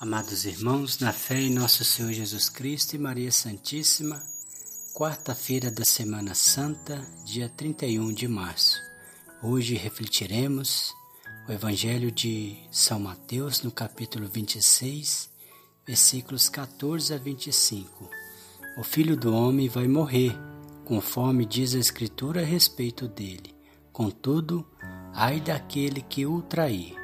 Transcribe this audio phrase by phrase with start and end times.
[0.00, 4.20] Amados irmãos, na fé em nosso Senhor Jesus Cristo e Maria Santíssima,
[4.92, 8.76] quarta-feira da Semana Santa, dia 31 de março.
[9.40, 10.92] Hoje refletiremos
[11.48, 15.30] o Evangelho de São Mateus, no capítulo 26,
[15.86, 18.10] versículos 14 a 25.
[18.76, 20.36] O Filho do Homem vai morrer,
[20.84, 23.54] conforme diz a Escritura a respeito dele.
[23.92, 24.66] Contudo,
[25.14, 27.03] ai daquele que o trair.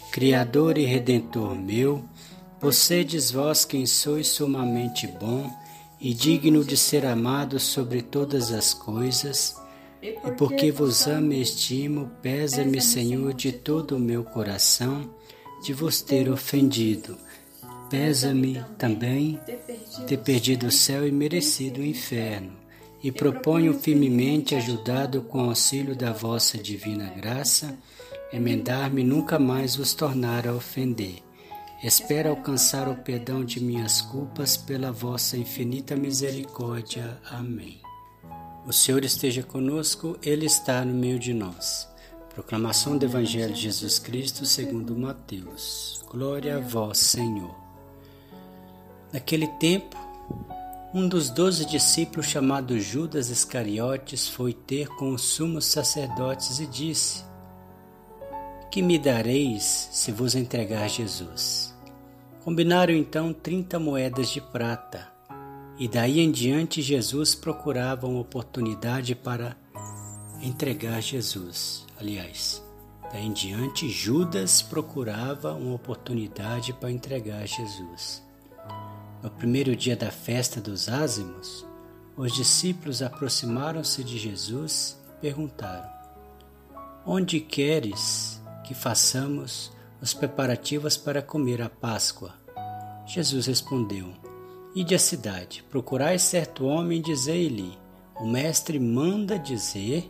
[0.11, 2.03] Criador e Redentor meu,
[2.59, 5.49] possedes vós quem sois sumamente bom
[6.01, 9.55] e digno de ser amado sobre todas as coisas,
[10.01, 15.09] e porque vos amo e estimo, pesa-me, Senhor, de todo o meu coração,
[15.63, 17.17] de vos ter ofendido.
[17.89, 19.39] Pesa-me também
[20.07, 22.51] ter perdido o céu e merecido o inferno.
[23.03, 27.77] E proponho firmemente, ajudado com o auxílio da vossa divina graça,
[28.31, 31.23] emendar-me nunca mais vos tornar a ofender.
[31.83, 37.19] Espero alcançar o perdão de minhas culpas pela vossa infinita misericórdia.
[37.29, 37.81] Amém.
[38.67, 41.89] O Senhor esteja conosco, Ele está no meio de nós.
[42.33, 46.05] Proclamação do Evangelho de Jesus Cristo segundo Mateus.
[46.09, 47.55] Glória a vós, Senhor.
[49.11, 49.97] Naquele tempo,
[50.93, 57.23] um dos doze discípulos, chamado Judas Iscariotes, foi ter com os sumos sacerdotes e disse:
[58.71, 61.75] que me dareis se vos entregar Jesus?
[62.41, 65.11] Combinaram então trinta moedas de prata,
[65.77, 69.57] e daí em diante Jesus procurava uma oportunidade para
[70.41, 71.85] entregar Jesus.
[71.99, 72.63] Aliás,
[73.11, 78.23] daí em diante Judas procurava uma oportunidade para entregar Jesus.
[79.21, 81.67] No primeiro dia da festa dos ázimos,
[82.15, 85.89] os discípulos aproximaram-se de Jesus e perguntaram:
[87.05, 88.40] Onde queres
[88.71, 89.69] que façamos
[90.01, 92.33] os preparativos para comer a Páscoa.
[93.05, 94.13] Jesus respondeu:
[94.73, 97.77] Ide à cidade, procurai certo homem e dizei-lhe:
[98.15, 100.09] O mestre manda dizer: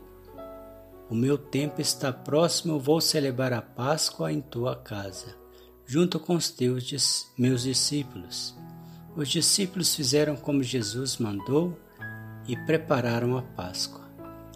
[1.10, 5.36] O meu tempo está próximo, vou celebrar a Páscoa em tua casa,
[5.84, 8.56] junto com os teus meus discípulos.
[9.16, 11.76] Os discípulos fizeram como Jesus mandou
[12.48, 14.08] e prepararam a Páscoa.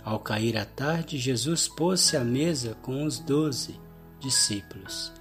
[0.03, 3.83] Ao cair a tarde, Jesus pôs-se à mesa com os doze
[4.25, 5.13] discípulos.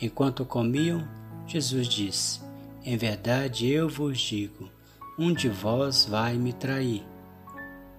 [0.00, 1.06] Enquanto comiam,
[1.46, 2.40] Jesus disse:
[2.84, 4.70] Em verdade eu vos digo,
[5.18, 7.04] um de vós vai me trair.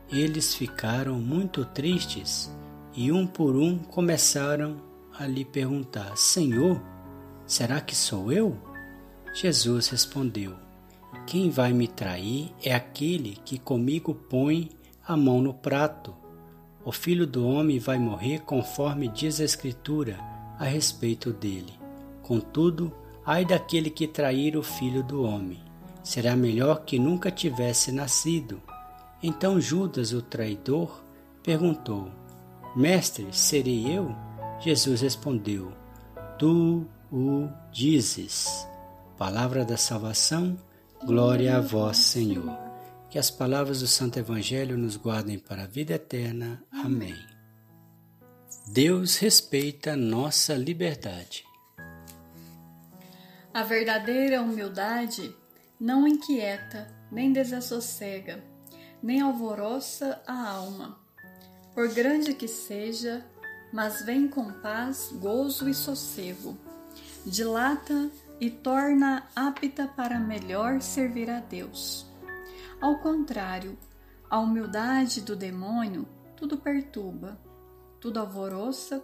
[0.09, 2.49] Eles ficaram muito tristes
[2.93, 4.81] e um por um começaram
[5.19, 6.81] a lhe perguntar: Senhor,
[7.45, 8.57] será que sou eu?
[9.33, 10.55] Jesus respondeu:
[11.25, 14.69] Quem vai me trair é aquele que comigo põe
[15.05, 16.15] a mão no prato.
[16.85, 21.73] O filho do homem vai morrer conforme diz a Escritura a respeito dele.
[22.22, 22.94] Contudo,
[23.25, 25.59] ai daquele que trair o filho do homem.
[26.03, 28.62] Será melhor que nunca tivesse nascido.
[29.22, 31.03] Então Judas, o traidor,
[31.44, 32.09] perguntou:
[32.75, 34.16] Mestre, serei eu?
[34.59, 35.72] Jesus respondeu:
[36.38, 38.68] Tu o dizes.
[39.18, 40.57] Palavra da salvação,
[41.06, 42.56] glória a vós, Senhor.
[43.09, 46.62] Que as palavras do Santo Evangelho nos guardem para a vida eterna.
[46.71, 47.37] Amém.
[48.69, 51.45] Deus respeita nossa liberdade.
[53.53, 55.33] A verdadeira humildade
[55.79, 58.43] não inquieta, nem desassossega,
[59.01, 60.99] nem alvoroça a alma.
[61.73, 63.25] Por grande que seja,
[63.71, 66.57] mas vem com paz, gozo e sossego.
[67.25, 72.05] Dilata e torna apta para melhor servir a Deus.
[72.81, 73.77] Ao contrário,
[74.29, 76.05] a humildade do demônio
[76.35, 77.46] tudo perturba,
[77.99, 79.03] tudo alvoroça,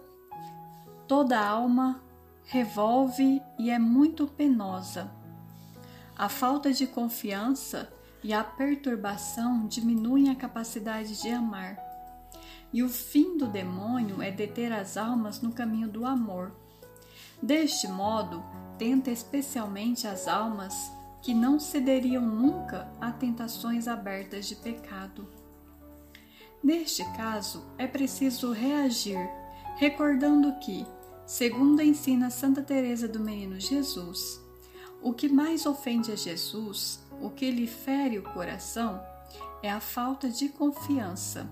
[1.06, 2.00] toda alma
[2.44, 5.10] revolve e é muito penosa.
[6.16, 7.92] A falta de confiança
[8.22, 11.78] e a perturbação diminuem a capacidade de amar.
[12.72, 16.52] E o fim do demônio é deter as almas no caminho do amor.
[17.42, 18.42] Deste modo,
[18.78, 20.74] tenta especialmente as almas
[21.20, 25.28] que não cederiam nunca a tentações abertas de pecado.
[26.64, 29.18] Neste caso, é preciso reagir,
[29.76, 30.86] recordando que,
[31.26, 34.40] segundo ensina Santa Teresa do Menino Jesus,
[35.02, 38.98] o que mais ofende a Jesus, o que lhe fere o coração,
[39.62, 41.46] é a falta de confiança.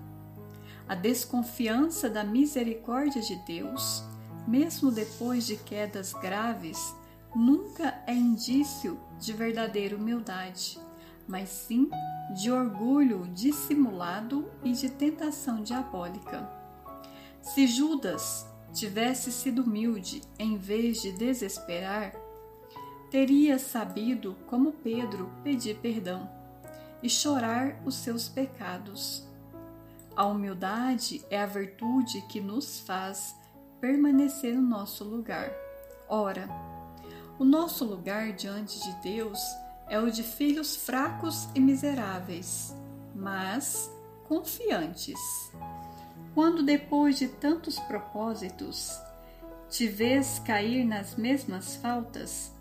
[0.89, 4.03] A desconfiança da misericórdia de Deus,
[4.47, 6.91] mesmo depois de quedas graves,
[7.35, 10.79] nunca é indício de verdadeira humildade,
[11.27, 11.89] mas sim
[12.35, 16.49] de orgulho dissimulado e de tentação diabólica.
[17.41, 22.13] Se Judas tivesse sido humilde em vez de desesperar,
[23.11, 26.29] teria sabido, como Pedro, pedir perdão
[27.01, 29.27] e chorar os seus pecados.
[30.15, 33.35] A humildade é a virtude que nos faz
[33.81, 35.51] permanecer no nosso lugar.
[36.07, 36.47] Ora,
[37.37, 39.39] o nosso lugar diante de Deus
[39.89, 42.75] é o de filhos fracos e miseráveis,
[43.15, 43.91] mas
[44.27, 45.19] confiantes.
[46.33, 48.91] Quando depois de tantos propósitos
[49.69, 52.51] te vês cair nas mesmas faltas,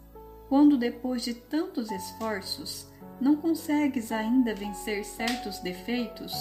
[0.49, 2.87] quando depois de tantos esforços
[3.21, 6.35] não consegues ainda vencer certos defeitos,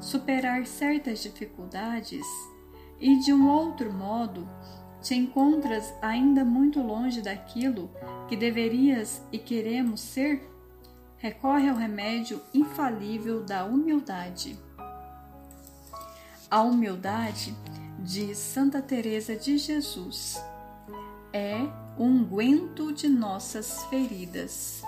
[0.00, 2.24] superar certas dificuldades
[2.98, 4.48] e de um outro modo
[5.04, 7.90] te encontras ainda muito longe daquilo
[8.26, 10.50] que deverias e queremos ser?
[11.18, 14.58] Recorre ao remédio infalível da humildade.
[16.50, 17.54] A humildade,
[17.98, 20.42] diz Santa Teresa de Jesus,
[21.34, 21.58] é
[21.98, 24.82] o unguento de nossas feridas.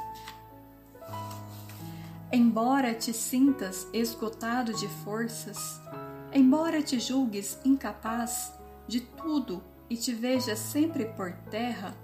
[2.32, 5.78] Embora te sintas esgotado de forças,
[6.32, 8.54] embora te julgues incapaz
[8.88, 11.94] de tudo e te vejas sempre por terra,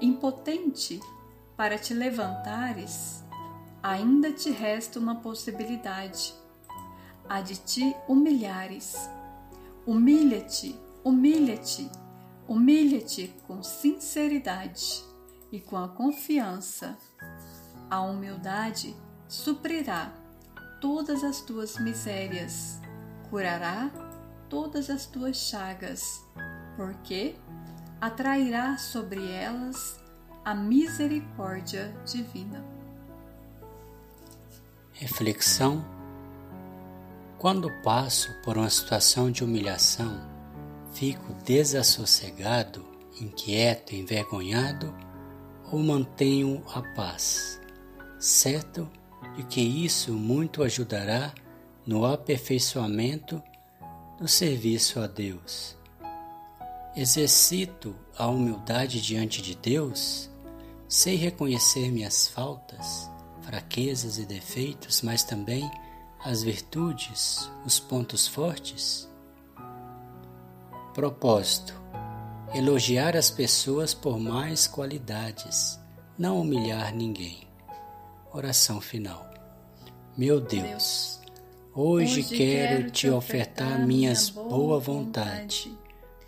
[0.00, 1.00] impotente
[1.56, 3.24] para te levantares,
[3.82, 6.34] ainda te resta uma possibilidade:
[7.28, 9.10] a de te humilhares.
[9.86, 11.90] Humilha-te, humilha-te,
[12.46, 15.02] humilha-te com sinceridade
[15.50, 16.98] e com a confiança.
[17.88, 18.94] A humildade
[19.26, 20.12] suprirá
[20.78, 22.82] todas as tuas misérias,
[23.30, 23.90] curará
[24.50, 26.22] todas as tuas chagas
[26.78, 27.34] porque
[28.00, 30.00] atrairá sobre elas
[30.44, 32.64] a misericórdia divina.
[34.92, 35.84] Reflexão:
[37.36, 40.20] Quando passo por uma situação de humilhação,
[40.94, 42.86] fico desassossegado,
[43.20, 44.94] inquieto, envergonhado
[45.72, 47.60] ou mantenho a paz,
[48.20, 48.88] certo
[49.34, 51.34] de que isso muito ajudará
[51.84, 53.42] no aperfeiçoamento
[54.16, 55.77] do serviço a Deus
[56.96, 60.28] Exercito a humildade diante de Deus,
[60.88, 63.08] sei reconhecer minhas faltas,
[63.42, 65.70] fraquezas e defeitos, mas também
[66.24, 69.08] as virtudes, os pontos fortes.
[70.94, 71.74] Propósito:
[72.54, 75.78] elogiar as pessoas por mais qualidades,
[76.18, 77.46] não humilhar ninguém.
[78.32, 79.28] Oração final.
[80.16, 81.20] Meu Deus,
[81.72, 85.70] hoje, hoje quero te ofertar minhas boa vontade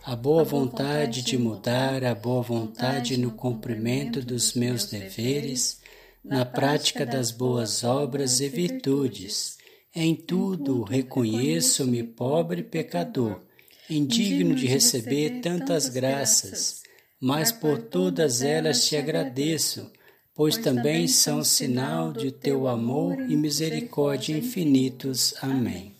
[0.04, 5.80] a boa vontade de mudar, a boa vontade no cumprimento dos meus deveres,
[6.24, 9.58] na prática das boas obras e virtudes.
[9.94, 13.40] Em tudo reconheço-me pobre pecador,
[13.88, 16.82] indigno de receber tantas graças,
[17.20, 19.90] mas por todas elas te agradeço,
[20.34, 25.34] pois também são sinal de teu amor e misericórdia infinitos.
[25.42, 25.99] Amém.